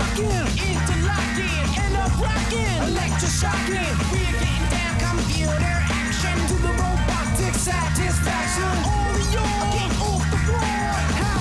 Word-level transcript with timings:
Docking, 0.00 0.48
interlocking, 0.72 1.64
and 1.84 1.92
up 1.96 2.12
rocking, 2.16 2.76
electroshocking. 2.88 3.92
We're 4.12 4.32
getting 4.40 4.66
down, 4.72 4.94
computer 5.04 5.76
action 6.00 6.36
to 6.50 6.56
the 6.64 6.72
robotic 6.80 7.54
satisfaction. 7.54 8.72
All 8.88 9.16
y'all 9.34 9.64
get 9.76 9.92
off 10.00 10.24
the 10.32 10.38
floor, 10.46 10.92
have 11.20 11.39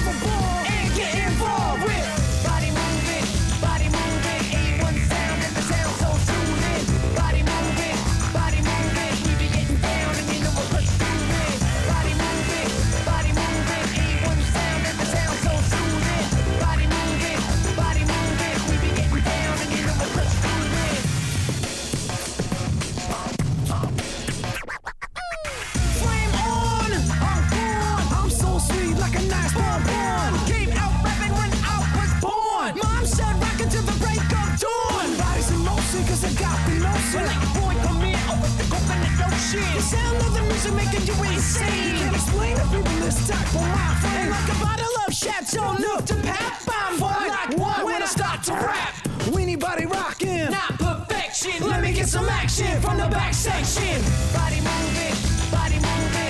sound 39.89 40.17
of 40.17 40.33
the 40.33 40.41
music 40.43 40.73
making 40.73 41.03
you 41.09 41.17
insane. 41.23 41.97
Can't 41.97 42.15
explain 42.15 42.55
to 42.57 42.65
people 42.73 42.97
this 43.05 43.27
type 43.27 43.49
of 43.55 43.65
my 43.77 43.89
frame. 44.01 44.29
Like 44.29 44.49
a 44.55 44.59
bottle 44.61 44.95
of 45.05 45.13
Chateau 45.13 45.73
Neuf 45.83 46.05
to 46.05 46.15
pap. 46.15 46.61
I'm 46.67 46.99
like 46.99 47.57
one 47.57 47.85
when 47.85 48.03
I 48.03 48.05
start 48.05 48.43
to 48.43 48.53
rap. 48.53 48.93
We 49.33 49.55
body 49.55 49.85
rockin', 49.85 50.51
not 50.51 50.73
perfection. 50.77 51.67
Let 51.67 51.81
me 51.81 51.91
get 51.93 52.07
some 52.07 52.29
action 52.29 52.79
from 52.81 52.97
the 52.97 53.07
back 53.07 53.33
section. 53.33 53.97
Body 54.33 54.61
moving, 54.69 55.15
body 55.51 55.79
moving, 55.89 56.28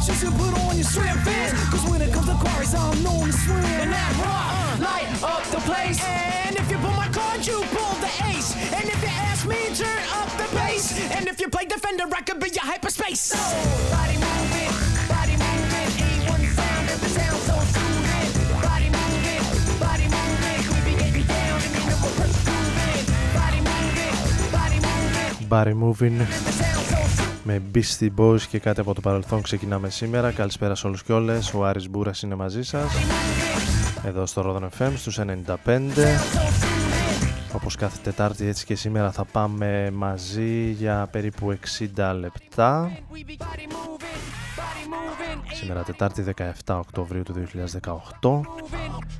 tin. 0.00 0.14
Kick 0.14 0.16
off 0.16 0.22
your 0.22 0.32
put 0.32 0.60
on 0.60 0.74
your 0.76 0.84
swim 0.84 1.18
fins. 1.18 1.52
Cause 1.70 1.90
when 1.90 2.02
it 2.02 2.12
comes 2.12 2.26
to 2.28 2.34
quarries, 2.34 2.74
I'm 2.74 3.02
known 3.02 3.26
to 3.26 3.32
swim. 3.32 3.64
And 3.82 3.92
that 3.92 4.12
rock, 4.24 4.52
uh, 4.52 4.84
light 4.84 5.10
up 5.22 5.44
the 5.50 5.60
place. 5.60 6.00
And 6.04 6.56
if 6.56 6.70
you 6.70 6.78
pull 6.78 6.92
my 6.92 7.08
card, 7.08 7.46
you 7.46 7.62
pull 7.70 7.94
the 8.00 8.12
ace. 8.28 8.54
And 8.72 8.88
if 8.88 9.02
you 9.02 9.08
ask 9.08 9.46
me, 9.46 9.58
turn 9.74 10.02
up 10.14 10.30
the 10.36 10.48
bass. 10.56 10.98
And 11.12 11.28
if 11.28 11.40
you 11.40 11.48
play 11.48 11.64
defender, 11.66 12.04
I 12.12 12.22
could 12.22 12.40
be 12.40 12.50
your 12.50 12.64
hyperspace. 12.64 13.20
So, 13.20 13.36
body 13.90 14.16
moving, 14.16 14.72
body 15.08 15.36
moving, 15.36 15.90
A1 16.00 16.42
sound 16.56 16.86
and 16.90 17.00
the 17.00 17.08
sound 17.08 17.40
so 17.48 17.56
soothing. 17.74 18.30
Body 18.60 18.88
moving, 18.88 19.42
body 19.78 20.06
moving, 20.08 20.60
we 20.72 20.78
be 20.88 20.94
getting 20.98 21.26
down 21.26 21.60
and 21.60 21.72
you 21.76 21.84
know 21.88 21.98
we're 22.02 22.16
pursuing. 22.20 23.04
Body 23.36 23.60
moving, 23.60 24.52
body 24.52 24.78
moving, 24.80 25.48
Barry 25.48 25.74
Moving 25.74 26.26
με 27.50 27.62
Beastie 27.74 28.08
Boys 28.16 28.40
και 28.40 28.58
κάτι 28.58 28.80
από 28.80 28.94
το 28.94 29.00
παρελθόν 29.00 29.42
ξεκινάμε 29.42 29.90
σήμερα. 29.90 30.30
Καλησπέρα 30.30 30.74
σε 30.74 30.86
όλους 30.86 31.02
και 31.02 31.12
όλες. 31.12 31.54
Ο 31.54 31.64
Άρης 31.64 31.88
Μπούρας 31.88 32.22
είναι 32.22 32.34
μαζί 32.34 32.62
σας. 32.62 32.92
Εδώ 34.04 34.26
στο 34.26 34.42
Rodon 34.46 34.82
FM 34.82 34.92
στους 34.96 35.18
95. 35.18 36.18
Όπως 37.52 37.76
κάθε 37.76 37.98
Τετάρτη 38.02 38.46
έτσι 38.46 38.64
και 38.64 38.74
σήμερα 38.74 39.12
θα 39.12 39.24
πάμε 39.24 39.90
μαζί 39.90 40.70
για 40.70 41.08
περίπου 41.10 41.58
60 41.96 42.14
λεπτά. 42.18 42.90
We 42.90 43.16
be 43.16 43.42
body 43.42 43.66
moving, 43.66 44.20
body 44.58 44.84
moving, 44.92 45.40
Σήμερα 45.52 45.82
Τετάρτη 45.82 46.24
17 46.66 46.78
Οκτωβρίου 46.78 47.22
του 47.22 47.32
2018. 47.32 47.40
moving, 48.20 48.42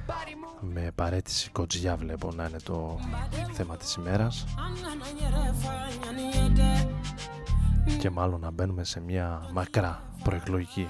body 0.07 0.35
moving. 0.43 0.73
Με 0.73 0.91
παρέτηση 0.95 1.51
κοτζιά 1.51 1.97
βλέπω 1.97 2.33
να 2.37 2.45
είναι 2.45 2.61
το 2.63 2.99
θέμα 3.53 3.77
της 3.77 3.95
ημέρας. 3.95 4.47
Και 7.99 8.11
μάλλον 8.11 8.41
να 8.41 8.51
μπαίνουμε 8.51 8.85
σε 8.85 9.01
μια 9.01 9.49
μακρά 9.53 10.03
προεκλογική 10.23 10.87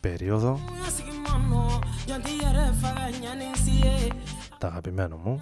περίοδο. 0.00 0.60
Τα 4.58 4.66
αγαπημένο 4.66 5.16
μου. 5.16 5.40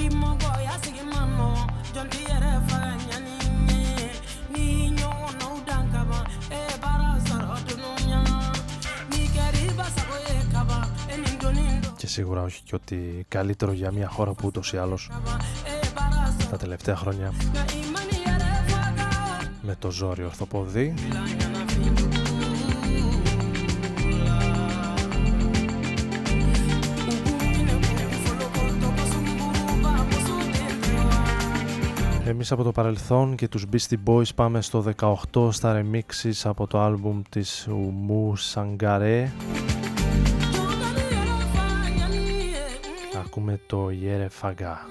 bimɔgɔ 0.00 0.52
y'a 0.66 0.74
sigi 0.82 1.04
ma 1.12 1.20
nɔ 1.36 1.48
jɔnti 1.94 2.18
yɛrɛ 2.28 2.50
σίγουρα 12.10 12.42
όχι 12.42 12.62
και 12.64 12.74
ότι 12.74 13.24
καλύτερο 13.28 13.72
για 13.72 13.90
μια 13.90 14.08
χώρα 14.08 14.32
που 14.32 14.46
ούτως 14.46 14.72
ή 14.72 14.76
άλλως 14.76 15.10
kaban 15.12 15.40
e 15.40 15.72
ye 15.82 15.88
baara 15.96 16.24
sɔrɔ 16.38 16.50
τα 16.50 16.56
τελευταία 16.56 16.96
χρόνια 16.96 17.28
nka 17.28 17.62
i 17.78 17.82
mani 17.94 18.16
yɛrɛ 18.26 18.52
faga 18.70 19.08
με 19.62 19.76
το 19.78 19.90
ζόρι 19.90 20.24
ορθοποδή 20.24 20.94
bila 20.96 21.22
ɲanafin 21.38 21.92
dugu 21.98 22.20
la 24.24 24.36
u 24.46 24.80
k'u 27.04 27.74
minɛ 27.82 28.04
k'u 28.10 28.18
foloko 28.24 28.62
tɔgɔ 28.80 29.04
sunguruba 29.12 29.92
muso 30.10 30.36
den 30.54 30.74
tɛ 30.82 30.92
wa 30.98 32.28
Εμείς 32.28 32.52
από 32.52 32.62
το 32.62 32.72
παρελθόν 32.72 33.34
και 33.34 33.48
τους 33.48 33.66
Beastie 33.72 34.08
Boys 34.08 34.34
πάμε 34.34 34.60
στο 34.60 34.84
18 35.32 35.52
στα 35.52 35.80
remixes 35.80 36.40
από 36.44 36.66
το 36.66 36.80
άλμπουμ 36.80 37.22
της 37.28 37.66
Ουμού 37.66 38.36
Σαγκαρέ 38.36 39.32
Ακούμε 43.32 43.60
το 43.66 43.90
Ιέρε 43.90 44.28
Φαγκά 44.28 44.86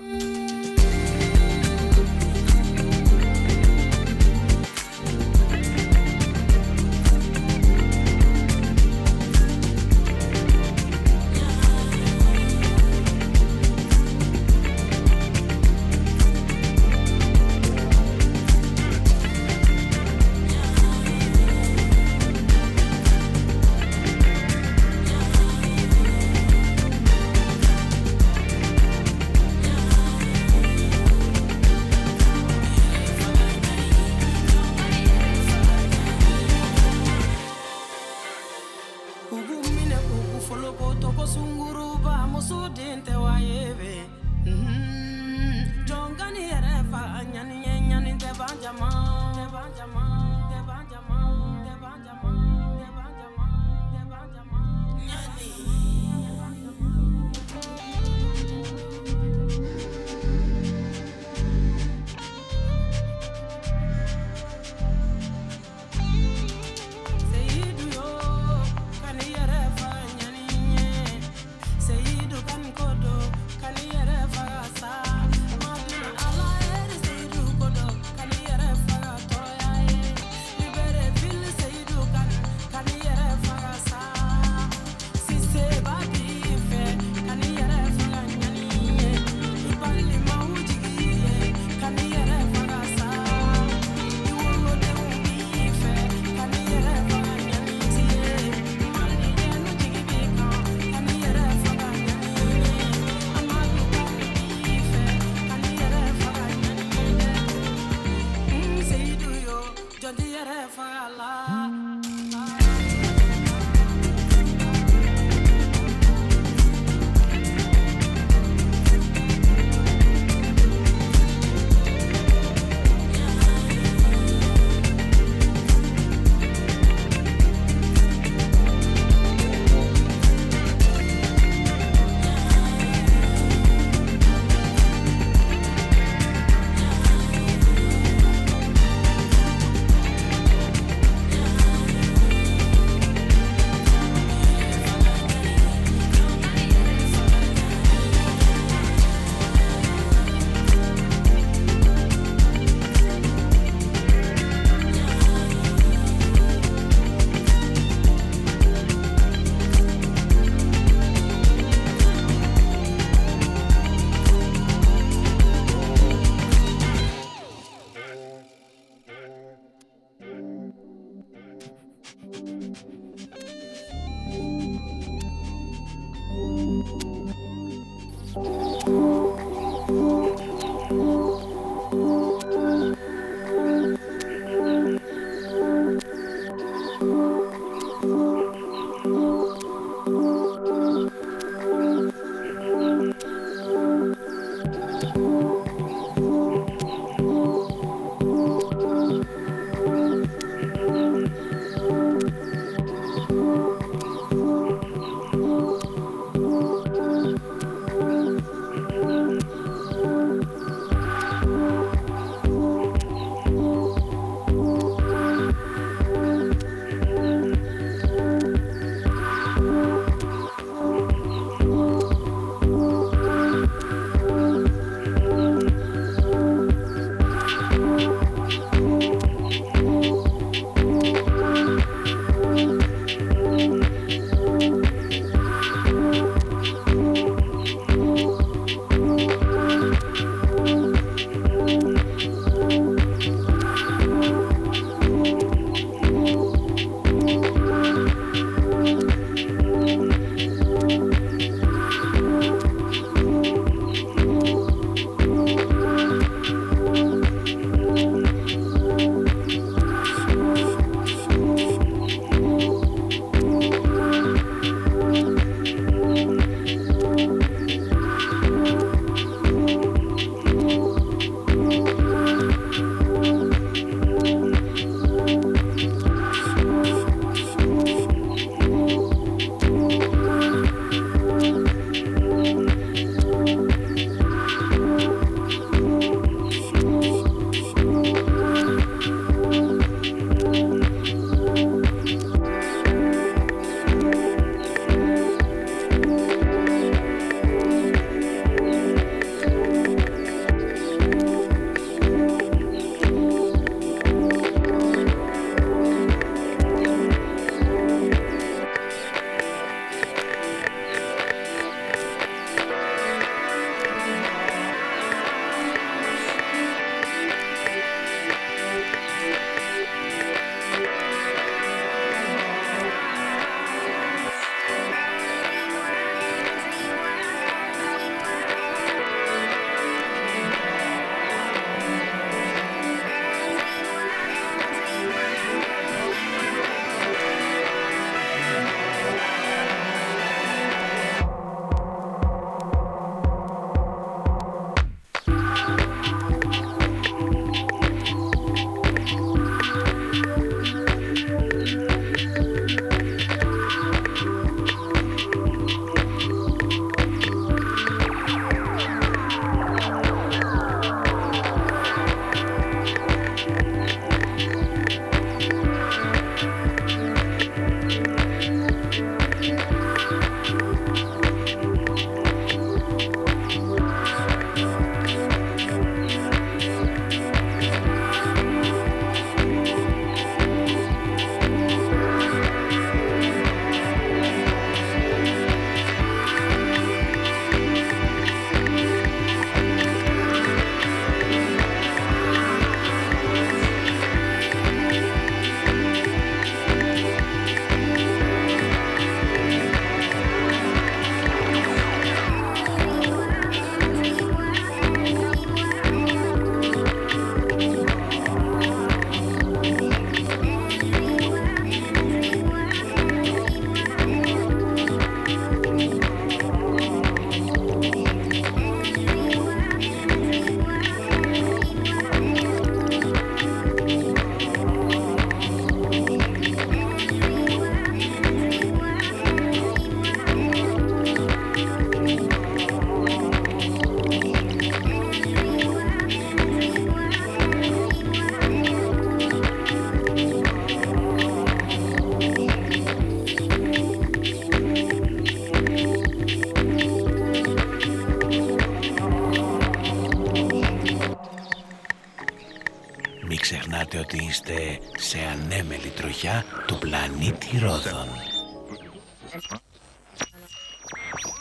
ανέμελη 456.19 456.19
τροχιά 456.19 456.45
του 456.67 456.79
πλανήτη 456.79 457.59
Ρόδων. 457.59 458.09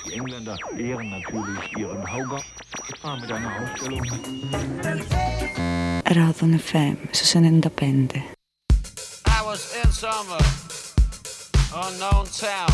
Die 0.06 0.16
Engländer 0.20 0.58
ehren 0.78 1.10
natürlich 1.18 1.66
ihren 1.82 2.04
Hauger. 2.14 2.42
Ich 2.92 3.04
war 3.04 3.16
mit 3.22 3.32
einer 3.32 3.52
Ausstellung. 3.60 4.06
Ρόδον 6.16 6.60
FM 6.60 6.96
στους 7.12 7.30
95. 7.30 8.22
I 9.26 9.42
was 9.46 9.62
in 9.82 9.92
some 9.92 10.30
uh, 10.32 11.86
unknown 11.86 12.26
town. 12.48 12.74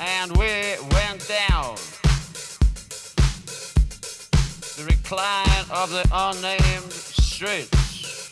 And 0.00 0.28
we 0.40 0.52
went 0.96 1.20
down 1.38 1.76
the 4.76 4.84
recline 4.84 5.64
of 5.70 5.88
the 5.90 6.04
unnamed 6.12 6.99
streets. 7.41 8.29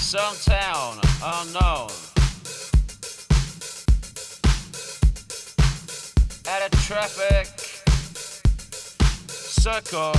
Some 0.00 0.34
town 0.36 0.98
unknown. 1.22 1.90
At 6.48 6.64
a 6.64 6.70
traffic 6.86 7.48
circle. 9.28 10.14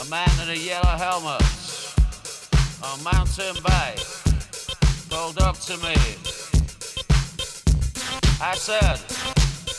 A 0.00 0.08
man 0.08 0.30
in 0.44 0.48
a 0.48 0.58
yellow 0.58 0.96
helmet 0.96 1.42
on 2.82 3.04
mountain 3.04 3.62
bike 3.62 4.00
pulled 5.10 5.42
up 5.42 5.58
to 5.58 5.76
me. 5.76 5.94
I 8.40 8.54
said, 8.54 8.98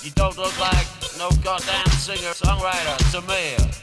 you 0.03 0.11
don't 0.11 0.37
look 0.37 0.59
like 0.59 0.85
no 1.17 1.31
goddamn 1.43 1.87
singer 1.87 2.33
songwriter 2.33 3.11
to 3.13 3.21
me. 3.27 3.82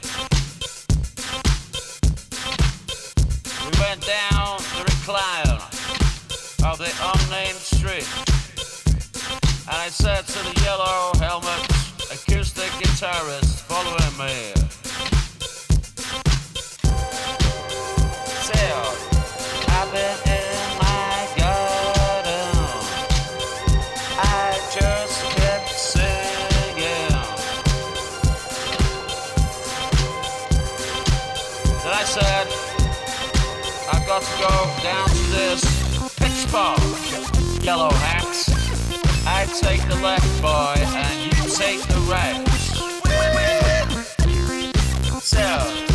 Went 3.90 4.06
down 4.06 4.56
the 4.76 4.84
recline 4.84 5.58
of 6.64 6.78
the 6.78 6.92
unnamed 7.12 7.58
street. 7.58 8.06
And 9.66 9.76
I 9.76 9.88
said 9.88 10.28
to 10.28 10.38
the 10.44 10.60
yellow 10.62 11.10
helmet 11.18 11.66
acoustic 12.12 12.70
guitarist 12.78 13.62
following 13.62 14.28
me. 14.28 14.59
To 34.10 34.16
go 34.16 34.82
down 34.82 35.08
to 35.08 35.30
this 35.30 35.62
pitch 36.16 36.50
park, 36.50 36.80
yellow 37.62 37.90
hats. 37.90 38.50
I 39.24 39.46
take 39.62 39.86
the 39.88 39.94
left, 40.02 40.42
boy, 40.42 40.74
and 40.78 41.26
you 41.26 41.48
take 41.48 41.80
the 41.86 42.00
right. 42.10 42.44
So, 45.22 45.89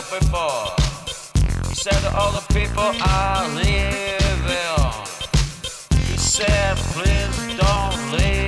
felt 0.00 0.22
before. 0.22 1.68
He 1.68 1.74
said 1.74 2.04
all 2.14 2.32
the 2.32 2.44
people 2.52 2.92
are 3.02 3.48
leaving. 3.54 4.00
He 6.06 6.16
said, 6.16 6.76
please 6.76 7.56
don't 7.58 8.12
leave 8.12 8.39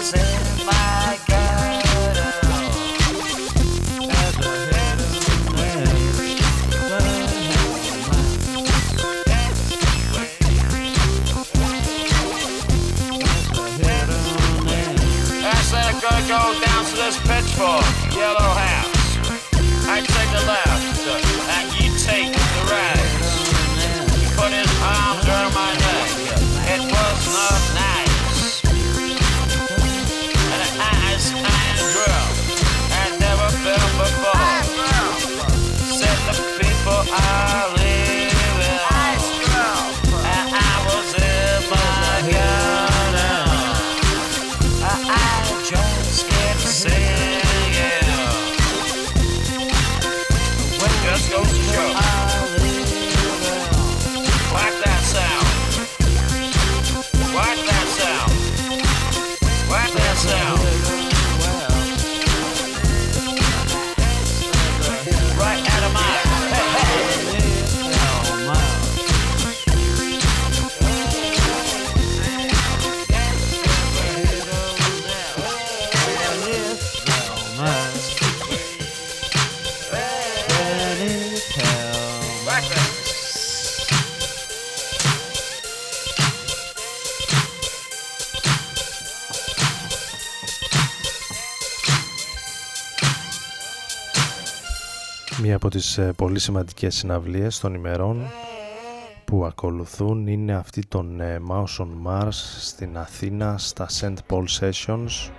roses. 0.00 0.39
Τις 96.00 96.08
ε, 96.08 96.12
πολύ 96.12 96.38
σημαντικές 96.38 96.94
συναυλίες 96.94 97.58
των 97.58 97.74
ημερών 97.74 98.22
που 99.24 99.44
ακολουθούν 99.44 100.26
είναι 100.26 100.54
αυτή 100.54 100.86
των 100.86 101.20
ε, 101.20 101.40
Mouse 101.50 101.82
on 101.82 101.88
Mars 102.06 102.32
στην 102.60 102.98
Αθήνα 102.98 103.58
στα 103.58 103.86
St. 104.00 104.14
Paul 104.28 104.44
Sessions 104.60 105.30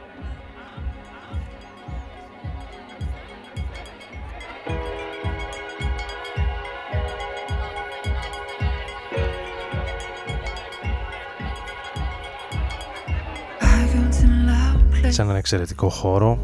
σε 15.10 15.21
έναν 15.21 15.36
εξαιρετικό 15.36 15.89
χώρο 15.89 16.39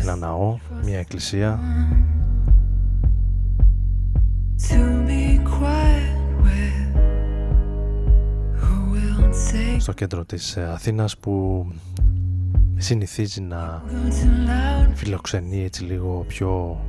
ένα 0.00 0.16
ναό, 0.16 0.58
μια 0.82 0.98
εκκλησία 0.98 1.60
στο 9.84 9.92
κέντρο 9.92 10.24
της 10.24 10.56
ε, 10.56 10.70
Αθήνας 10.72 11.18
που 11.18 11.66
συνηθίζει 12.76 13.40
να 13.40 13.82
φιλοξενεί 14.94 15.64
έτσι 15.64 15.84
λίγο 15.84 16.24
πιο 16.28 16.80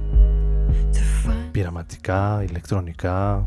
πειραματικά, 1.51 2.43
ηλεκτρονικά 2.47 3.45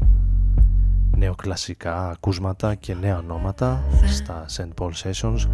νεοκλασικά 1.17 2.09
ακούσματα 2.09 2.75
και 2.75 2.95
νέα 2.95 3.19
ονόματα 3.19 3.85
στα 4.07 4.45
St. 4.57 4.69
Paul 4.81 4.91
Sessions. 5.03 5.49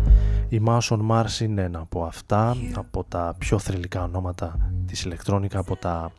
Η 0.49 0.63
Mouse 0.67 0.89
on 0.89 1.01
Mars 1.11 1.41
είναι 1.41 1.63
ένα 1.63 1.79
από 1.79 2.05
αυτά, 2.05 2.57
από 2.75 3.05
τα 3.05 3.35
πιο 3.39 3.59
θρηλυκά 3.59 4.03
ονόματα 4.03 4.73
της 4.87 5.03
ηλεκτρόνικα, 5.05 5.59
από 5.59 5.77
τα 5.77 6.13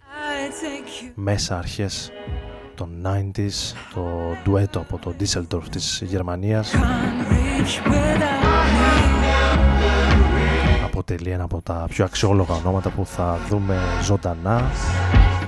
μέσα 1.15 1.57
αρχές 1.57 2.11
των 2.75 2.89
90s, 3.03 3.75
το 3.93 4.03
ντουέτο 4.43 4.79
από 4.79 4.97
το 4.97 5.13
Düsseldorf 5.19 5.67
της 5.71 6.01
Γερμανίας. 6.05 6.73
Αποτελεί 10.85 11.29
ένα 11.29 11.43
από 11.43 11.61
τα 11.61 11.85
πιο 11.89 12.05
αξιόλογα 12.05 12.53
ονόματα 12.53 12.89
που 12.89 13.05
θα 13.05 13.39
δούμε 13.49 13.77
ζωντανά 14.03 14.71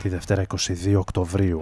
τη 0.02 0.10
Δευτέρα 0.10 0.46
22 0.48 0.96
Οκτωβρίου. 0.98 1.62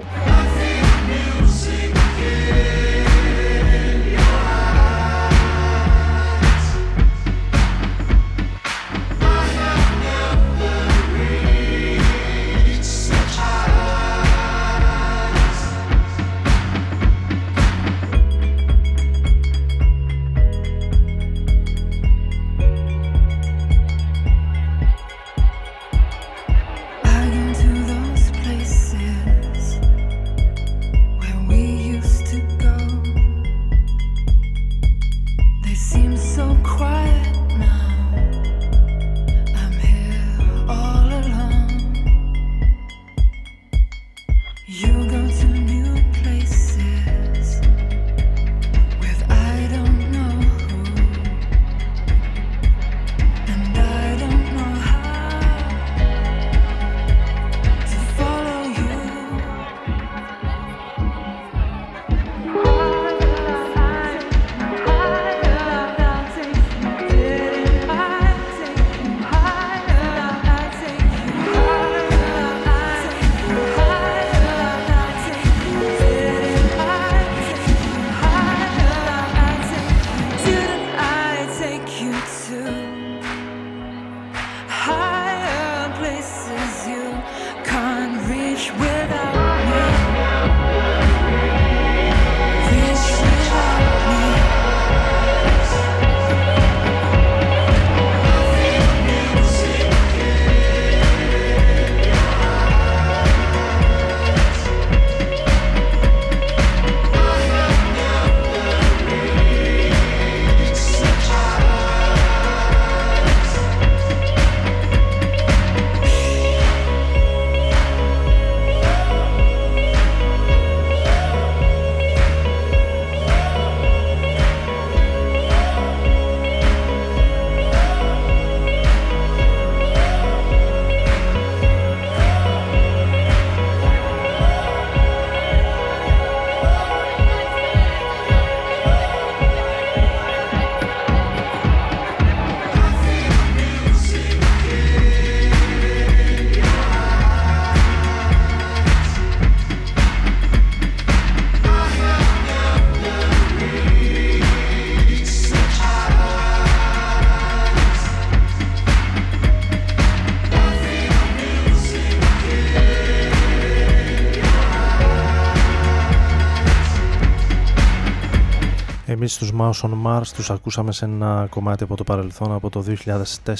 Εμείς 169.25 169.37
τους 169.37 169.51
Mouse 169.59 169.89
on 169.89 170.05
Mars 170.05 170.27
τους 170.33 170.49
ακούσαμε 170.49 170.91
σε 170.91 171.05
ένα 171.05 171.47
κομμάτι 171.49 171.83
από 171.83 171.95
το 171.95 172.03
παρελθόν 172.03 172.51
από 172.51 172.69
το 172.69 172.83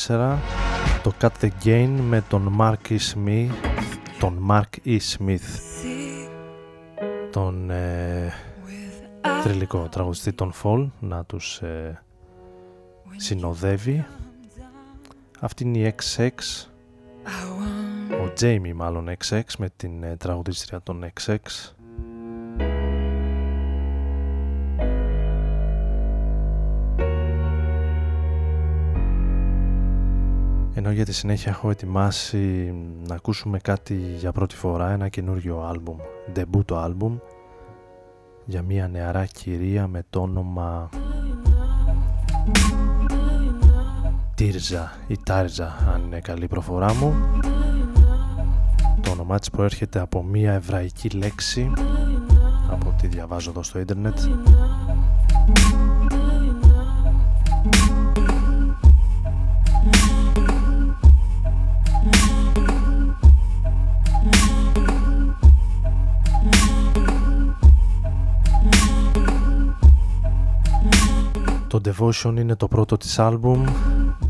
2004 0.06 0.38
το 1.04 1.14
Cut 1.22 1.30
the 1.42 1.50
Gain 1.64 1.90
με 2.08 2.24
τον 2.30 2.56
Mark 2.60 2.90
E. 2.90 2.98
Smith 3.14 3.50
τον 4.20 4.48
Mark 4.50 4.88
E. 4.88 4.98
Smith. 5.18 5.60
Τον 7.32 7.70
ε, 7.70 8.34
θρηλυκό 9.44 9.88
τραγουδιστή 9.92 10.34
των 10.34 10.54
Fall 10.64 10.88
να 11.00 11.24
τους 11.24 11.62
ε, 11.62 12.04
συνοδεύει. 13.16 14.06
Αυτή 15.40 15.64
είναι 15.64 15.78
η 15.78 15.96
XX 16.02 16.30
ο 18.12 18.34
Jamie 18.40 18.74
μάλλον 18.76 19.10
XX 19.26 19.42
με 19.58 19.70
την 19.76 20.04
ε, 20.04 20.16
τραγουδίστρια 20.16 20.82
των 20.82 21.06
XX 21.26 21.36
ενώ 30.78 30.92
για 30.92 31.06
τη 31.06 31.14
συνέχεια 31.14 31.52
έχω 31.52 31.70
ετοιμάσει 31.70 32.74
να 33.08 33.16
ακούσουμε 33.16 33.60
κάτι 33.60 33.96
για 34.18 34.32
πρώτη 34.32 34.56
φορά, 34.56 34.92
ένα 34.92 35.08
καινούριο 35.08 35.62
άλμπουμ, 35.62 35.98
το 36.66 36.78
άλμπουμ 36.78 37.18
για 38.46 38.62
μια 38.62 38.88
νεαρά 38.88 39.26
κυρία 39.26 39.88
με 39.88 40.04
το 40.10 40.22
όνομα 40.22 40.90
Τίρζα, 44.36 44.92
ή 45.08 45.18
τάριζα 45.24 45.76
αν 45.94 46.04
είναι 46.06 46.20
καλή 46.20 46.48
προφορά 46.48 46.94
μου. 46.94 47.14
Το 49.02 49.12
όνομά 49.12 49.40
της 49.40 49.50
προέρχεται 49.50 50.00
από 50.00 50.24
μια 50.24 50.54
εβραϊκή 50.54 51.10
λέξη 51.10 51.72
από 52.70 52.90
ό,τι 52.90 53.08
διαβάζω 53.08 53.50
εδώ 53.50 53.64
στο 53.64 53.80
ίντερνετ. 53.80 54.20
Το 71.76 71.92
Devotion 71.92 72.34
είναι 72.40 72.56
το 72.56 72.68
πρώτο 72.68 72.98
της 72.98 73.20
άλμπουμ. 73.20 73.64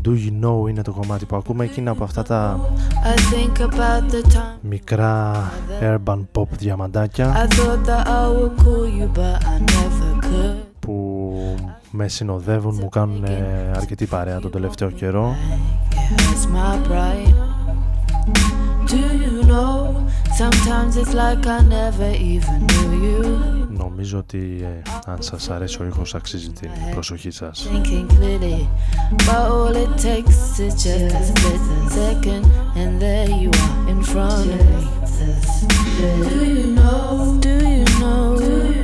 Do 0.04 0.08
You 0.08 0.44
Know 0.44 0.68
είναι 0.68 0.82
το 0.82 0.92
κομμάτι 0.92 1.24
που 1.24 1.36
ακούμε. 1.36 1.66
Και 1.66 1.80
είναι 1.80 1.90
από 1.90 2.04
αυτά 2.04 2.22
τα 2.22 2.60
μικρά 4.60 5.32
urban 5.80 6.20
pop 6.32 6.48
διαμαντάκια 6.58 7.48
που 10.78 11.34
με 11.90 12.08
συνοδεύουν, 12.08 12.78
μου 12.80 12.88
κάνουν 12.88 13.24
αρκετή 13.76 14.06
παρέα 14.06 14.40
τον 14.40 14.50
τελευταίο 14.50 14.90
καιρό. 14.90 15.34
Sometimes 20.42 20.96
it's 21.00 21.14
like 21.14 21.46
I 21.46 21.60
never 21.78 22.10
even 22.32 22.66
knew 22.66 22.90
you. 23.04 23.66
Νομίζω 23.68 24.18
ότι 24.18 24.58
ε, 24.62 24.82
αν 25.06 25.22
σας 25.22 25.50
αρέσει 25.50 25.82
ο 25.82 25.84
ήχος 25.84 26.14
αξίζει 26.14 26.50
την 26.50 26.70
προσοχή 26.90 27.30
σας. 27.30 27.68
Do 36.30 36.44
you 36.54 36.66
know? 36.76 37.40
Do 37.40 37.54
you 37.74 37.84
know? 38.00 38.75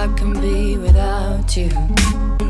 I 0.00 0.06
can 0.14 0.32
be 0.40 0.78
without 0.78 1.54
you. 1.58 2.49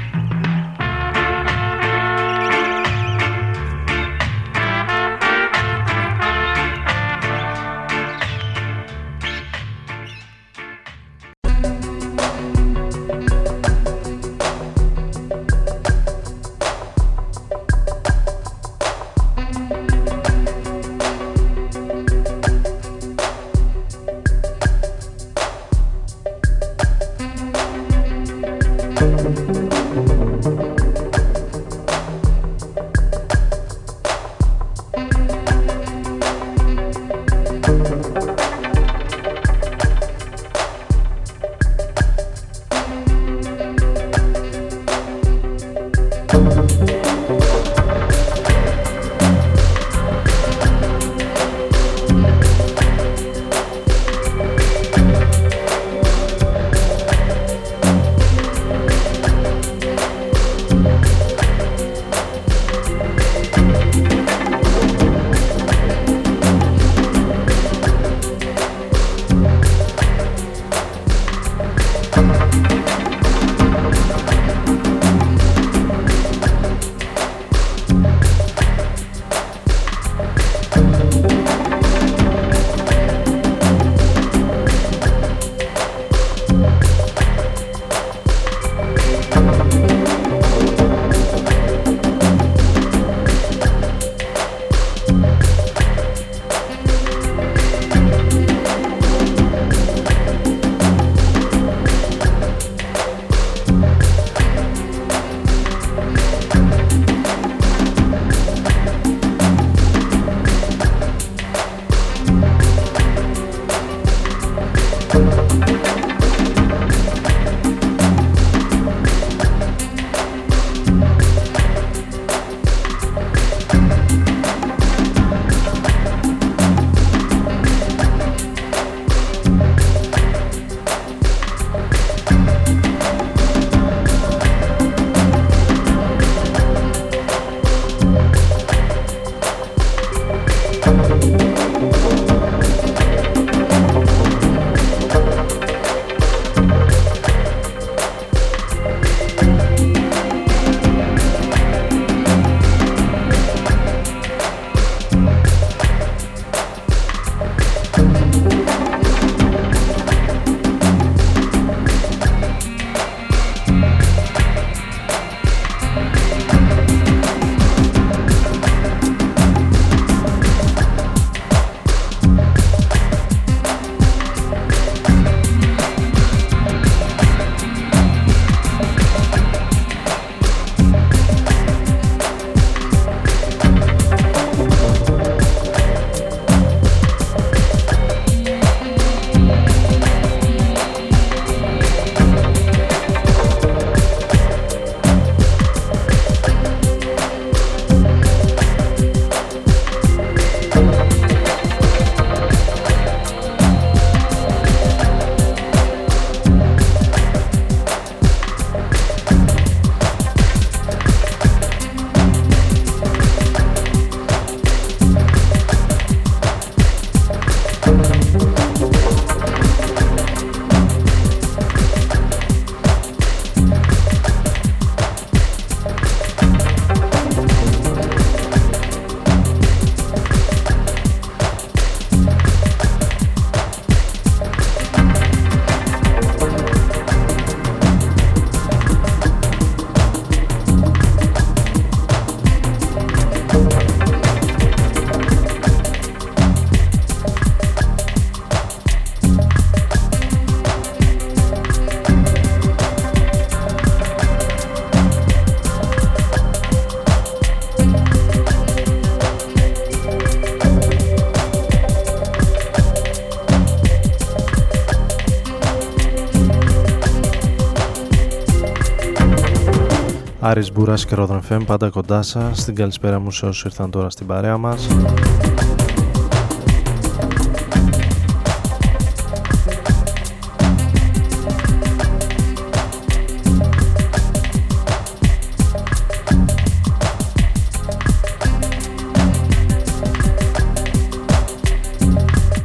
Άρης 270.51 270.71
Μπούρας 270.71 271.05
και 271.05 271.15
Ρόδον 271.15 271.41
FM 271.49 271.61
πάντα 271.65 271.89
κοντά 271.89 272.21
σας. 272.21 272.59
Στην 272.59 272.75
καλησπέρα 272.75 273.19
μου 273.19 273.31
σε 273.31 273.45
όσους 273.45 273.63
ήρθαν 273.63 273.91
τώρα 273.91 274.09
στην 274.09 274.27
παρέα 274.27 274.57
μας. 274.57 274.87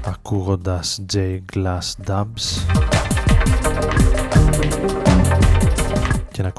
ακούγοντας 0.05 1.01
J 1.12 1.38
Glass 1.55 2.09
Dubs 2.09 2.86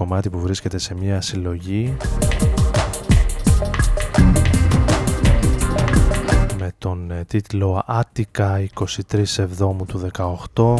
κομμάτι 0.07 0.29
που 0.29 0.39
βρίσκεται 0.39 0.77
σε 0.77 0.95
μια 0.95 1.21
συλλογή 1.21 1.97
με 6.59 6.71
τον 6.77 7.11
ε, 7.11 7.23
τίτλο 7.27 7.83
Άτικα 7.85 8.67
23 9.11 9.23
Εβδόμου 9.37 9.85
του 9.85 10.11
18 10.53 10.73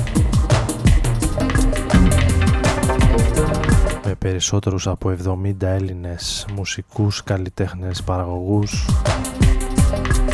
με 4.05 4.15
περισσότερους 4.17 4.87
από 4.87 5.15
70 5.43 5.53
Έλληνες 5.61 6.45
μουσικούς, 6.55 7.23
καλλιτέχνες, 7.23 8.03
παραγωγούς 8.03 8.89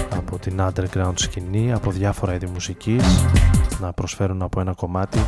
από 0.10 0.38
την 0.40 0.62
underground 0.62 1.14
σκηνή, 1.16 1.74
από 1.74 1.92
διάφορα 1.92 2.34
είδη 2.34 2.46
μουσικής 2.46 3.26
να 3.80 3.94
προσφέρουν 3.94 4.42
από 4.42 4.60
ένα 4.60 4.74
κομμάτι 4.74 5.20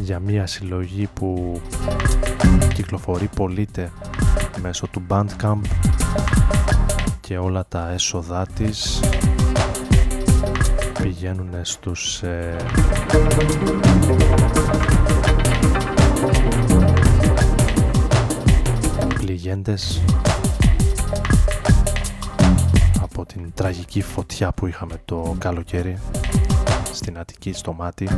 για 0.00 0.18
μια 0.18 0.46
συλλογή 0.46 1.08
που 1.14 1.60
κυκλοφορεί 2.74 3.28
πωλείται 3.36 3.92
μέσω 4.62 4.86
του 4.86 5.02
Bandcamp 5.08 5.60
και 7.20 7.38
όλα 7.38 7.66
τα 7.68 7.90
έσοδά 7.90 8.46
της 8.46 9.00
πηγαίνουν 11.02 11.50
στους 11.62 12.22
ε, 12.22 12.56
πληγέντες 19.14 20.02
από 23.00 23.26
την 23.26 23.52
τραγική 23.54 24.02
φωτιά 24.02 24.52
που 24.52 24.66
είχαμε 24.66 25.00
το 25.04 25.34
καλοκαίρι 25.38 25.98
στην 26.92 27.18
Αττική 27.18 27.52
στο 27.52 27.72
μάτι 27.72 28.08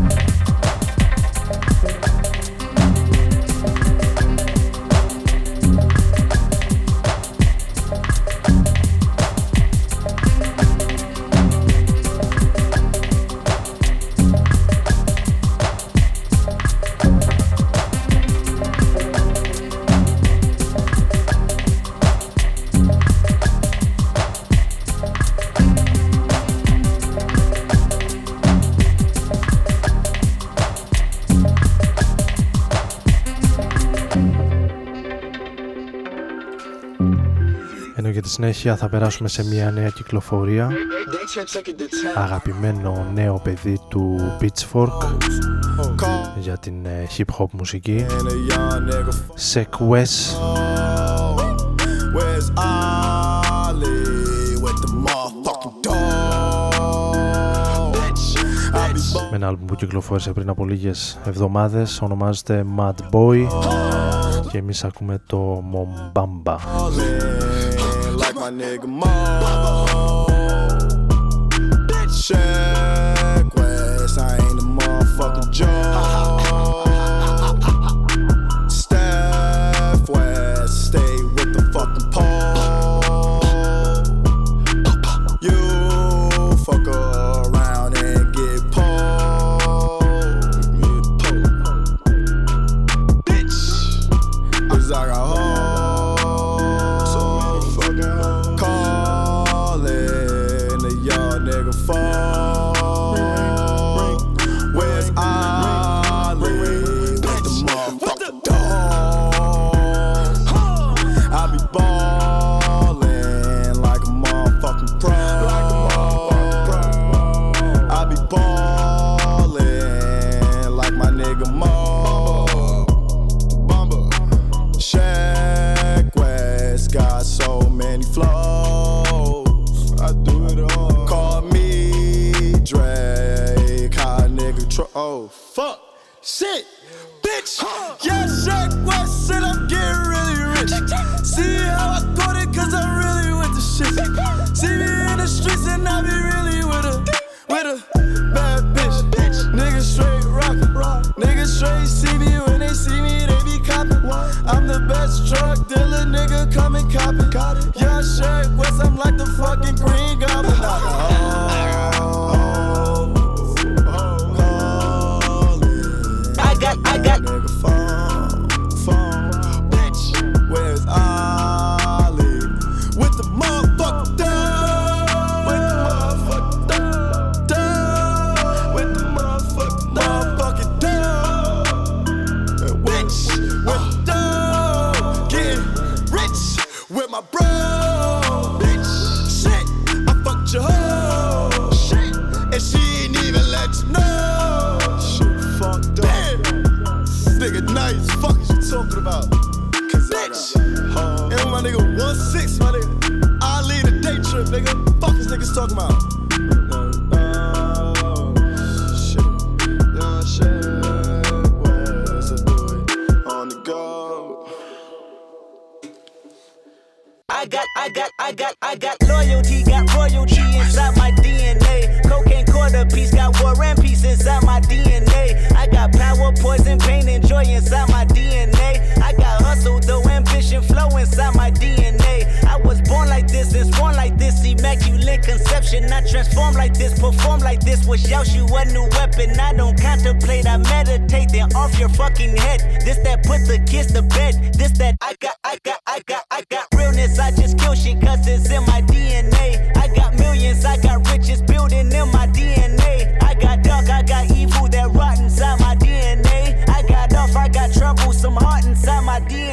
Ενώ 37.99 38.09
για 38.09 38.23
τη 38.23 38.29
συνέχεια 38.29 38.77
θα 38.77 38.89
περάσουμε 38.89 39.29
σε 39.29 39.45
μια 39.45 39.71
νέα 39.71 39.89
κυκλοφορία. 39.89 40.71
Αγαπημένο 42.15 43.07
νέο 43.15 43.41
παιδί 43.45 43.81
του 43.89 44.37
Pitchfork 44.41 45.07
Για 46.39 46.59
την 46.59 46.87
ε, 46.87 47.07
hip 47.17 47.37
hop 47.39 47.51
μουσική. 47.53 48.07
Sek 49.53 49.89
West 49.89 50.37
Where's 52.15 52.49
Ollie 52.57 53.89
with 54.65 54.79
the 54.85 54.91
motherfucking 55.05 55.77
dog? 55.83 56.69
με 59.31 59.37
ένα 59.37 59.47
άλμπουμ 59.47 59.67
που 59.67 59.75
κυκλοφόρησε 59.75 60.33
πριν 60.33 60.49
από 60.49 60.65
λίγες 60.65 61.19
εβδομάδες 61.25 62.01
ονομάζεται 62.03 62.65
Mad 62.79 62.95
Boy. 63.13 63.47
Και 64.51 64.59
εμείς 64.59 64.85
ακούμε 64.85 65.23
το 65.27 65.63
Mombamba. 65.73 66.57
like 66.99 67.41
my 67.41 67.58
nigga 68.51 68.87
Mo. 68.87 69.68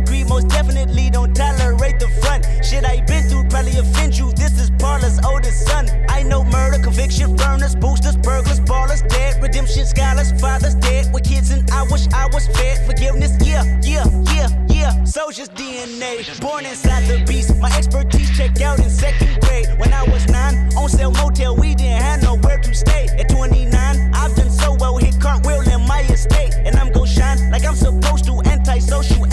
My 0.00 0.24
most 0.28 0.48
definitely 0.48 1.10
don't 1.10 1.34
tolerate 1.34 1.98
the 1.98 2.08
front. 2.22 2.46
Shit 2.64 2.84
I 2.84 3.00
been 3.06 3.28
through 3.28 3.48
probably 3.48 3.76
offend 3.78 4.16
you. 4.16 4.32
This 4.32 4.58
is 4.60 4.70
Paula's 4.70 5.18
oldest 5.24 5.66
son. 5.66 5.88
I 6.08 6.22
know 6.22 6.44
murder, 6.44 6.78
conviction, 6.82 7.34
burners, 7.34 7.74
boosters, 7.74 8.16
burglars, 8.16 8.60
ballers, 8.60 9.06
dead, 9.08 9.42
redemption, 9.42 9.84
scholars, 9.84 10.30
fathers 10.40 10.76
dead 10.76 11.12
with 11.12 11.24
kids, 11.24 11.50
and 11.50 11.68
I 11.70 11.82
wish 11.90 12.06
I 12.14 12.26
was 12.32 12.46
fed. 12.46 12.86
Forgiveness, 12.86 13.32
yeah, 13.44 13.64
yeah, 13.82 14.04
yeah, 14.32 14.48
yeah. 14.68 15.04
Soldier's 15.04 15.48
DNA, 15.48 16.40
born 16.40 16.66
inside 16.66 17.04
the 17.08 17.24
beast. 17.26 17.56
My 17.58 17.70
expertise 17.76 18.30
checked 18.36 18.60
out 18.60 18.78
in 18.78 18.88
second 18.88 19.40
grade. 19.40 19.66
When 19.78 19.92
I 19.92 20.04
was 20.04 20.26
nine, 20.28 20.54
on 20.76 20.88
sale 20.88 21.10
motel, 21.10 21.56
we 21.56 21.74
didn't 21.74 22.00
have 22.00 22.22
nowhere 22.22 22.58
to 22.58 22.74
stay. 22.74 23.08
At 23.18 23.28
29, 23.28 23.74
I've 24.14 24.34
done 24.36 24.50
so 24.50 24.76
well, 24.78 24.96
hit 24.98 25.20
cartwheel 25.20 25.62
in 25.62 25.86
my 25.86 26.02
estate, 26.02 26.54
and 26.64 26.76
I'm 26.76 26.92
gon' 26.92 27.06
shine 27.06 27.50
like 27.50 27.64
I'm 27.64 27.76
supposed 27.76 28.24
to. 28.26 28.40
Antisocial 28.42 29.31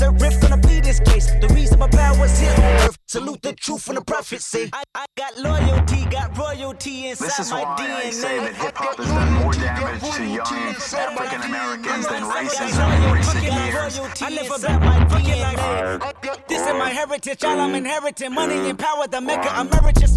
nerve, 0.00 0.08
and 0.08 0.20
that's 0.20 0.22
a 0.22 0.24
riff 0.24 0.40
gonna 0.40 0.56
be 0.56 0.80
this 0.80 1.00
case. 1.00 1.26
The 1.40 1.48
reason 1.48 1.78
my 1.78 1.88
power's 1.88 2.38
here 2.38 2.52
on 2.52 2.60
earth. 2.60 2.98
Salute 3.06 3.42
the 3.42 3.52
truth 3.54 3.82
from 3.82 3.94
the 3.96 4.02
prophet 4.02 4.42
say. 4.42 4.70
I, 4.72 4.82
I 4.94 5.06
got 5.16 5.36
loyalty, 5.38 6.04
got 6.06 6.36
royalty 6.36 7.08
inside 7.08 7.26
This 7.26 7.38
is 7.38 7.50
my 7.50 7.62
why 7.62 7.76
DNA. 7.76 8.06
I 8.06 8.10
say 8.10 8.38
that 8.38 8.54
hip 8.54 8.76
hop 8.76 8.96
has 8.96 9.06
done 9.06 9.32
more 9.34 9.52
damage 9.52 10.16
to 10.16 10.24
young 10.24 10.74
African 10.76 11.42
Americans 11.42 12.08
than 12.08 12.22
racism 12.24 13.06
in 13.06 13.12
recent 13.14 13.44
years. 13.44 14.22
I 14.22 14.30
never 14.30 14.58
bet 14.58 14.80
my 14.80 14.98
DNA. 15.06 16.46
This 16.48 16.60
is 16.62 16.74
my 16.74 16.90
heritage, 16.90 17.44
all 17.44 17.60
I'm 17.60 17.74
inheriting. 17.74 18.32
Money 18.34 18.70
and 18.70 18.78
power, 18.78 19.06
the 19.06 19.20
mecca 19.20 19.60
emeritus. 19.60 20.16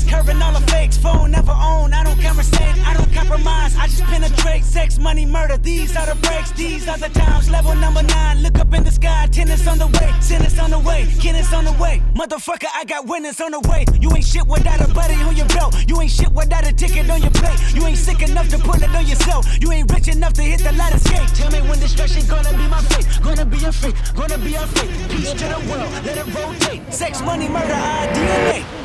curving 0.03 0.41
all 0.41 0.53
the 0.53 0.65
fakes, 0.71 0.97
phone 0.97 1.31
never 1.31 1.51
own, 1.51 1.93
I 1.93 2.03
don't 2.03 2.19
conversate, 2.19 2.77
I 2.87 2.93
don't 2.93 3.11
compromise, 3.13 3.75
I 3.75 3.87
just 3.87 4.03
penetrate, 4.03 4.63
sex, 4.63 4.97
money, 4.97 5.25
murder, 5.25 5.57
these 5.57 5.95
are 5.95 6.05
the 6.05 6.15
breaks, 6.21 6.51
these 6.51 6.87
are 6.87 6.97
the 6.97 7.09
times, 7.09 7.49
level 7.49 7.75
number 7.75 8.03
nine, 8.03 8.41
look 8.41 8.57
up 8.59 8.73
in 8.73 8.83
the 8.83 8.91
sky, 8.91 9.27
tennis 9.31 9.67
on 9.67 9.77
the 9.79 9.87
way, 9.87 10.11
tennis 10.27 10.59
on 10.59 10.69
the 10.71 10.79
way, 10.79 11.07
tennis 11.19 11.53
on 11.53 11.65
the 11.65 11.73
way, 11.73 12.01
motherfucker, 12.15 12.67
I 12.73 12.85
got 12.85 13.07
winners 13.07 13.41
on 13.41 13.51
the 13.51 13.59
way, 13.61 13.85
you 13.99 14.11
ain't 14.15 14.25
shit 14.25 14.45
without 14.47 14.81
a 14.81 14.93
buddy 14.93 15.15
on 15.15 15.35
your 15.35 15.47
belt, 15.47 15.75
you 15.87 15.99
ain't 16.01 16.11
shit 16.11 16.31
without 16.31 16.67
a 16.67 16.73
ticket 16.73 17.09
on 17.09 17.21
your 17.21 17.31
plate, 17.31 17.59
you 17.75 17.85
ain't 17.85 17.97
sick 17.97 18.21
enough 18.21 18.49
to 18.49 18.57
pull 18.59 18.81
it 18.81 18.95
on 18.95 19.05
yourself, 19.05 19.45
you 19.61 19.71
ain't 19.71 19.91
rich 19.91 20.07
enough 20.07 20.33
to 20.33 20.41
hit 20.41 20.61
the 20.61 20.71
ladder 20.73 20.99
skate, 20.99 21.27
tell 21.35 21.51
me 21.51 21.61
when 21.67 21.79
destruction 21.79 22.25
gonna 22.27 22.51
be 22.51 22.67
my 22.67 22.81
fate, 22.81 23.07
gonna 23.23 23.45
be 23.45 23.63
a 23.63 23.71
fate, 23.71 23.95
gonna 24.15 24.37
be 24.37 24.55
a 24.55 24.65
fate, 24.67 24.91
peace 25.09 25.33
to 25.33 25.45
the 25.47 25.59
world, 25.69 25.91
let 26.05 26.17
it 26.17 26.27
rotate, 26.33 26.81
sex, 26.93 27.21
money, 27.21 27.47
murder, 27.47 27.73
our 27.73 28.07
DNA. 28.07 28.80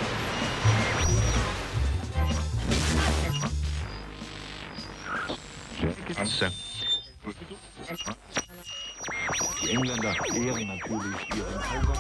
Die 9.62 9.70
Engländer 9.70 10.14
ehren 10.34 10.66
natürlich 10.66 11.28
ihren 11.36 11.70
Hauber. 11.70 11.96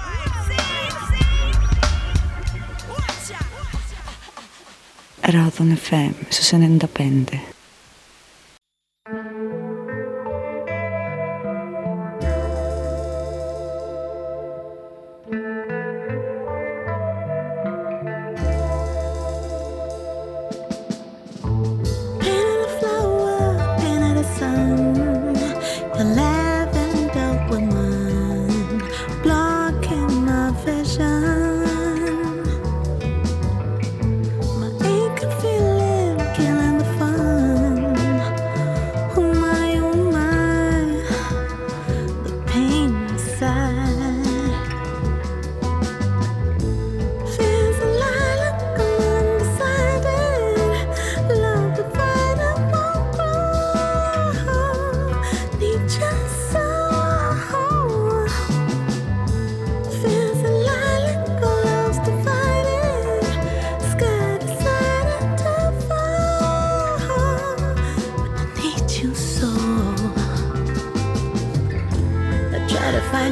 Radon 5.22 5.76
FM 5.76 6.14
su 6.30 6.42
95. 6.42 7.55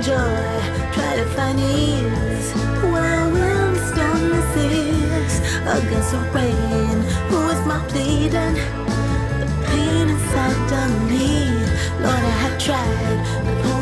Try 0.02 1.16
to 1.16 1.24
find 1.36 1.60
ease. 1.60 2.52
Seas 4.54 5.40
against 5.66 6.12
the 6.12 6.18
rain, 6.32 7.00
who 7.28 7.38
is 7.50 7.60
my 7.66 7.78
pleading? 7.88 8.54
The 9.40 9.46
pain 9.66 10.08
inside 10.10 10.72
of 10.82 11.10
me. 11.10 11.48
Lord, 12.02 12.24
I 12.32 12.34
have 12.44 12.56
tried, 12.58 13.73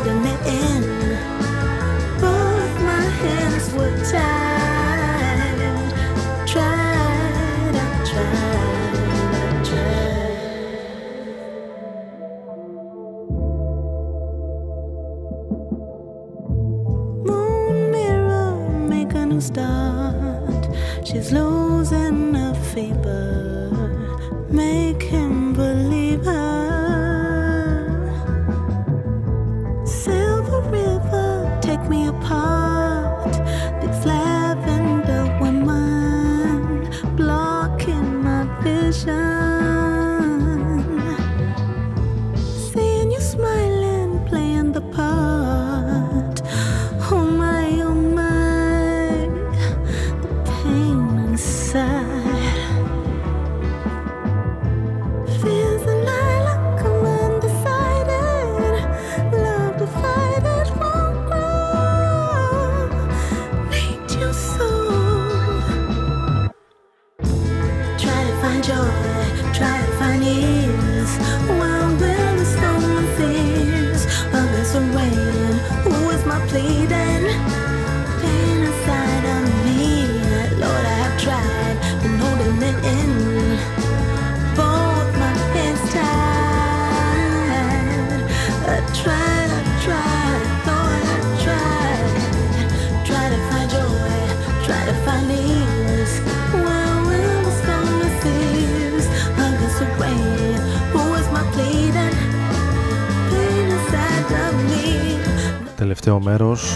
τελευταίο 105.93 106.21
μέρος 106.21 106.73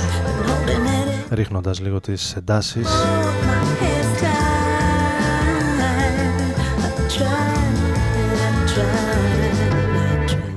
ρίχνοντας 1.30 1.80
λίγο 1.80 1.99
τις 1.99 2.36
εντάσεις. 2.36 2.88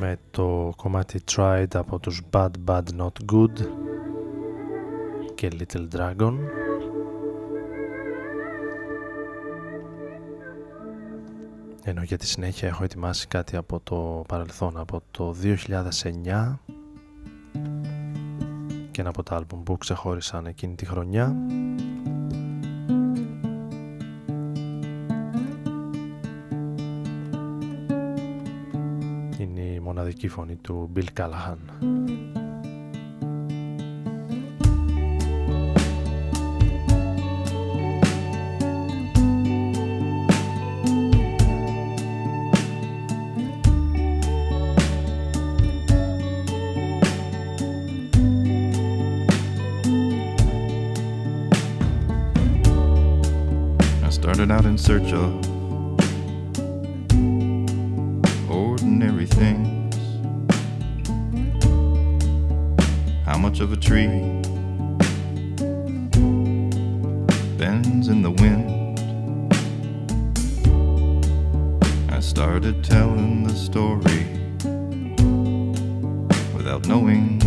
Με 0.00 0.18
το 0.30 0.72
κομμάτι 0.76 1.20
Tried 1.34 1.66
από 1.74 1.98
τους 1.98 2.22
Bad 2.30 2.50
Bad 2.66 2.82
Not 2.98 3.32
Good 3.32 3.66
και 5.34 5.50
Little 5.58 5.88
Dragon. 5.96 6.34
Ενώ 11.84 12.02
για 12.02 12.18
τη 12.18 12.26
συνέχεια 12.26 12.68
έχω 12.68 12.84
ετοιμάσει 12.84 13.26
κάτι 13.26 13.56
από 13.56 13.80
το 13.84 14.24
παρελθόν 14.28 14.78
από 14.78 15.02
το 15.10 15.34
2009 16.22 16.58
και 19.00 19.06
ένα 19.06 19.14
από 19.18 19.28
τα 19.28 19.36
άλμπουμ 19.36 19.62
που 19.62 19.76
ξεχώρισαν 19.76 20.46
εκείνη 20.46 20.74
τη 20.74 20.86
χρονιά. 20.86 21.36
Είναι 29.38 29.60
η 29.60 29.80
μοναδική 29.80 30.28
φωνή 30.28 30.56
του 30.56 30.90
Bill 30.94 31.06
Callahan. 31.16 31.56
search 54.90 55.12
of 55.12 55.32
ordinary 58.50 59.24
things. 59.24 59.94
How 63.24 63.38
much 63.38 63.60
of 63.60 63.72
a 63.72 63.76
tree 63.76 64.08
bends 67.56 68.08
in 68.08 68.22
the 68.22 68.32
wind? 68.32 68.98
I 72.10 72.18
started 72.18 72.82
telling 72.82 73.44
the 73.44 73.54
story 73.54 74.26
without 76.52 76.88
knowing. 76.88 77.39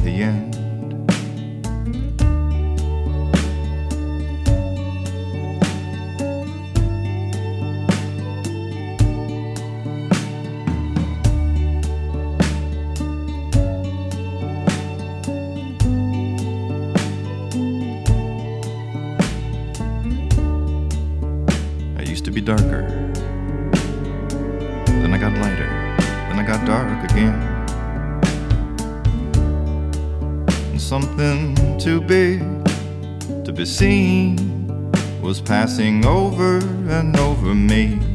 the 33.63 33.69
scene 33.69 34.91
was 35.21 35.39
passing 35.39 36.05
over 36.05 36.57
and 36.89 37.15
over 37.15 37.55
me. 37.55 38.12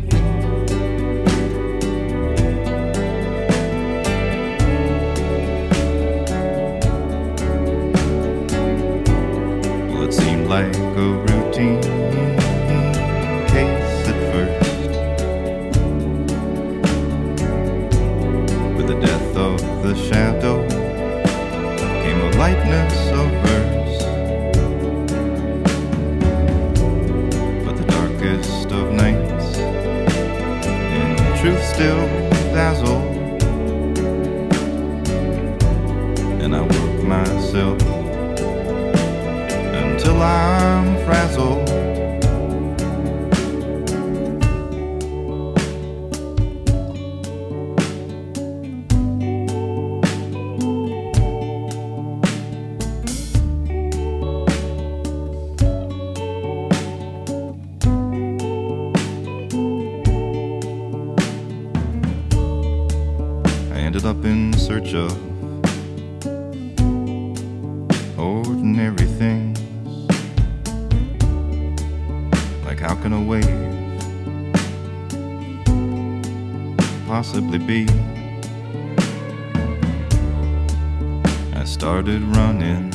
I 81.59 81.65
started 81.65 82.23
running. 82.23 82.95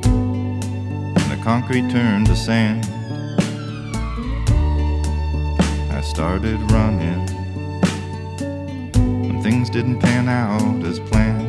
And 0.00 1.30
the 1.30 1.38
concrete 1.44 1.90
turned 1.90 2.26
to 2.28 2.34
sand. 2.34 2.86
I 5.92 6.00
started 6.00 6.58
running. 6.72 7.26
When 9.28 9.42
things 9.42 9.68
didn't 9.68 10.00
pan 10.00 10.30
out 10.30 10.82
as 10.82 10.98
planned. 10.98 11.43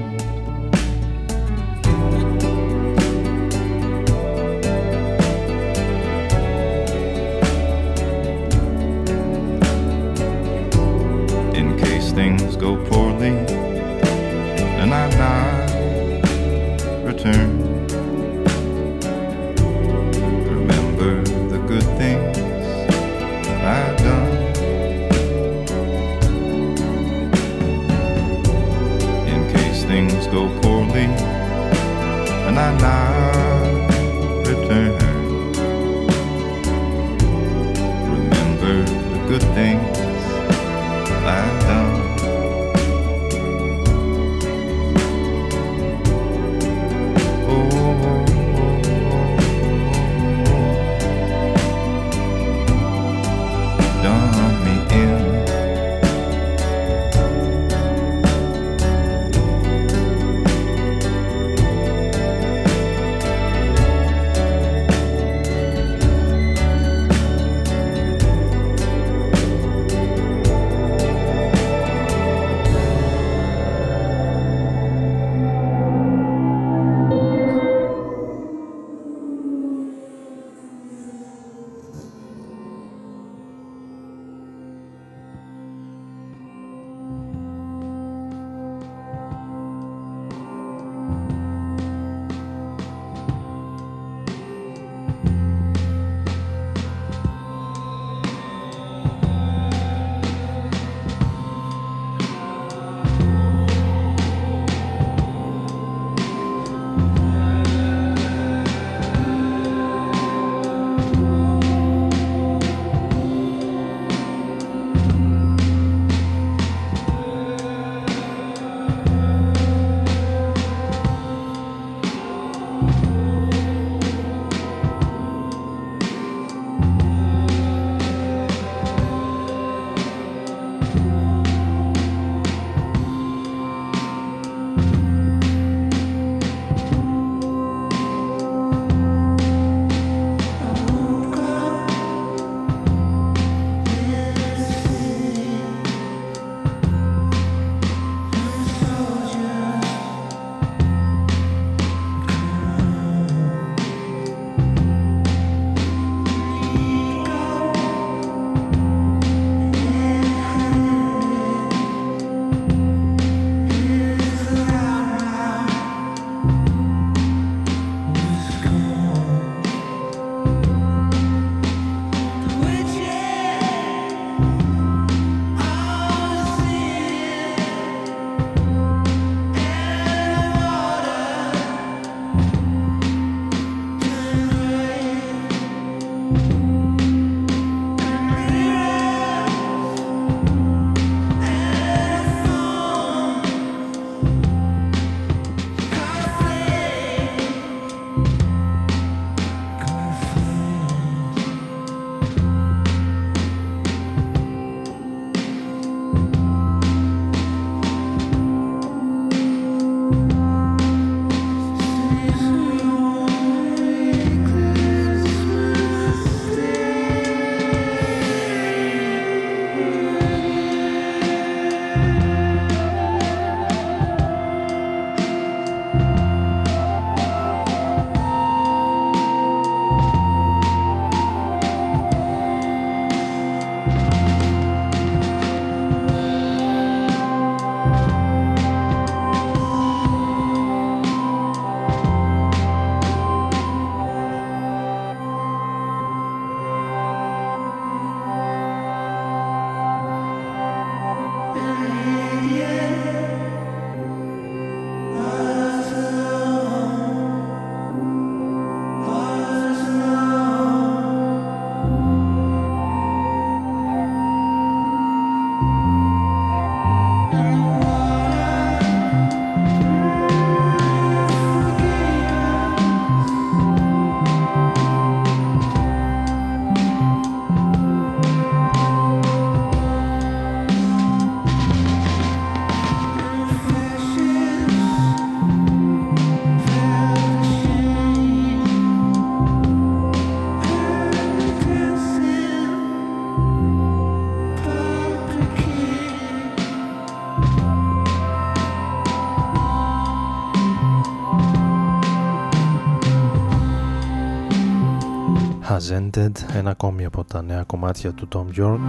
Has 305.96 306.02
Ended, 306.02 306.56
ένα 306.56 306.70
ακόμη 306.70 307.06
από 307.06 307.24
τα 307.24 307.42
νέα 307.42 307.64
κομμάτια 307.64 308.12
του 308.14 308.28
Tom 308.34 308.60
York. 308.60 308.80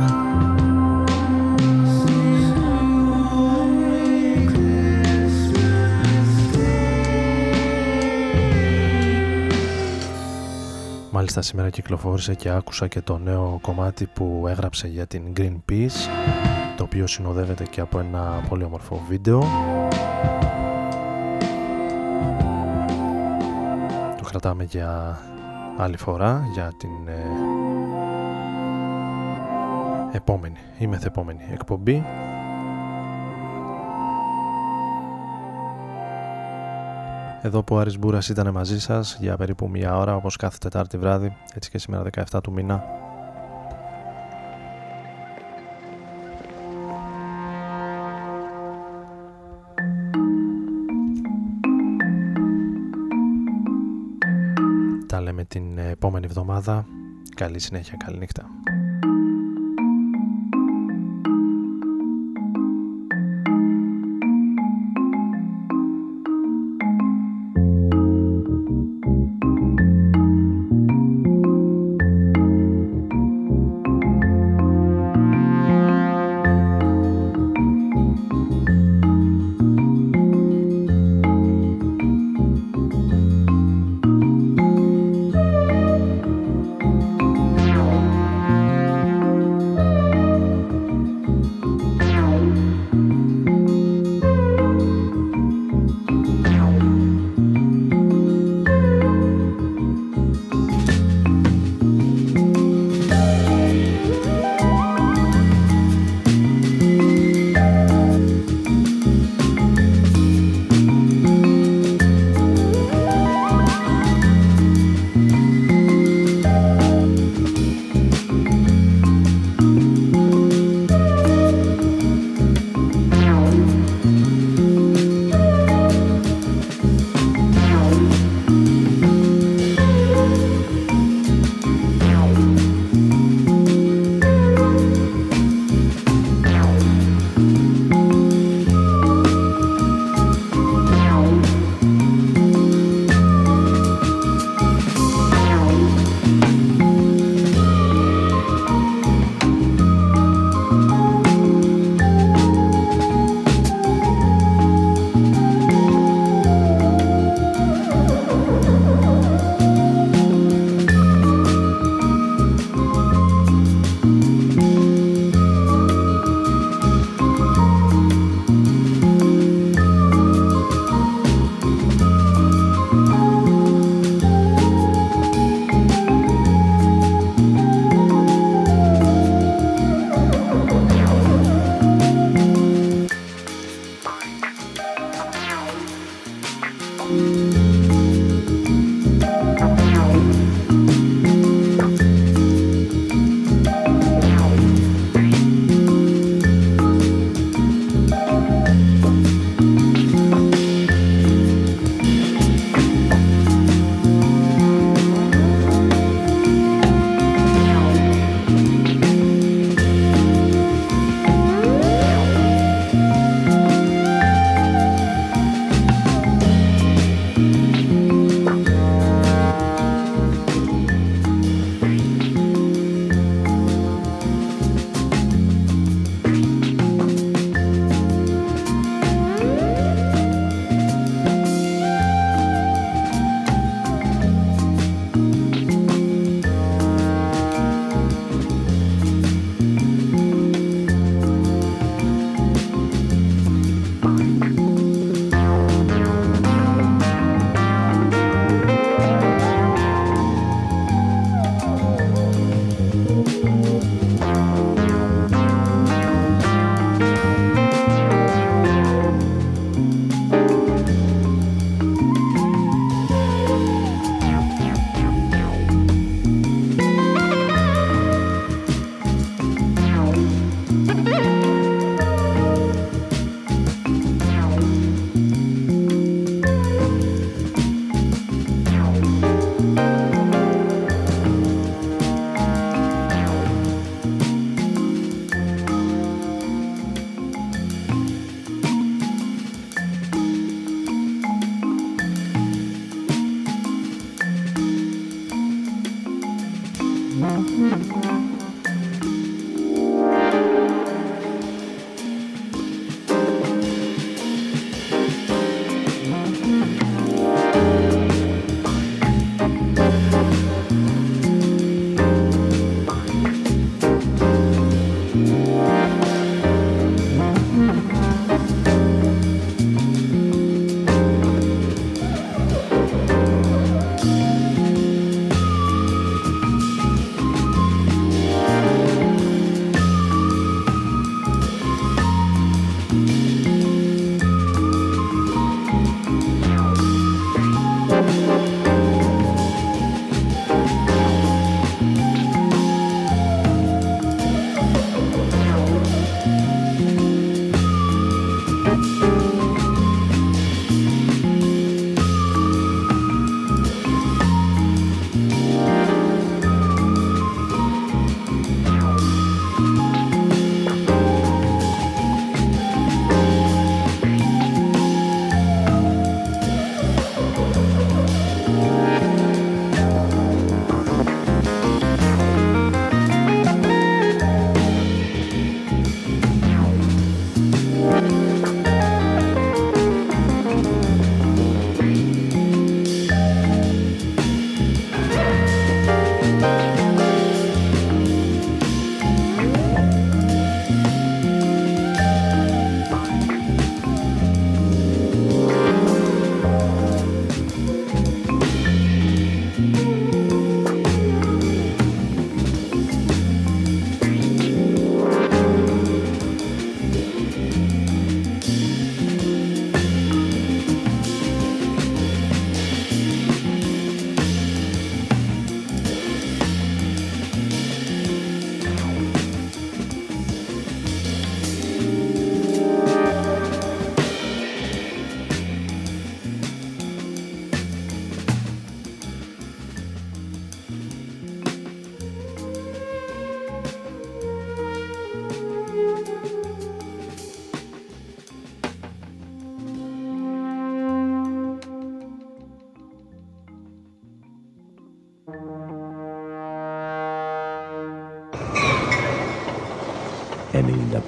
Μάλιστα 11.10 11.42
σήμερα 11.42 11.70
κυκλοφόρησε 11.70 12.34
και 12.34 12.48
άκουσα 12.48 12.88
και 12.88 13.00
το 13.00 13.18
νέο 13.18 13.58
κομμάτι 13.62 14.06
που 14.06 14.44
έγραψε 14.48 14.88
για 14.88 15.06
την 15.06 15.22
Greenpeace 15.36 16.08
το 16.76 16.82
οποίο 16.82 17.06
συνοδεύεται 17.06 17.64
και 17.64 17.80
από 17.80 17.98
ένα 17.98 18.44
πολύ 18.48 18.64
όμορφο 18.64 19.04
βίντεο 19.08 19.40
το 24.16 24.24
κρατάμε 24.24 24.64
για 24.64 25.18
άλλη 25.78 25.96
φορά 25.96 26.48
για 26.52 26.72
την 26.76 27.08
ε, 27.08 27.12
επόμενη 30.16 30.58
ή 30.78 30.86
μεθεπόμενη 30.86 31.40
εκπομπή. 31.52 32.04
Εδώ 37.42 37.62
που 37.62 37.74
ο 37.74 37.78
Άρης 37.78 37.98
Μπούρας 37.98 38.28
ήταν 38.28 38.52
μαζί 38.52 38.80
σας 38.80 39.16
για 39.20 39.36
περίπου 39.36 39.68
μία 39.68 39.96
ώρα 39.96 40.16
όπως 40.16 40.36
κάθε 40.36 40.58
Τετάρτη 40.60 40.98
βράδυ 40.98 41.36
έτσι 41.54 41.70
και 41.70 41.78
σήμερα 41.78 42.02
17 42.32 42.42
του 42.42 42.52
μήνα 42.52 42.84
επόμενη 55.96 56.26
εβδομάδα. 56.26 56.86
Καλή 57.36 57.58
συνέχεια, 57.58 57.96
καλή 58.04 58.18
νύχτα 58.18 58.50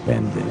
And. 0.08 0.47